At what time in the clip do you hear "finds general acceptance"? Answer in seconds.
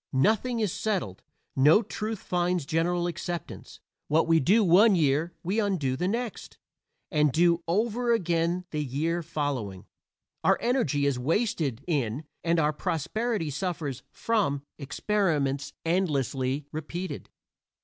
2.23-3.79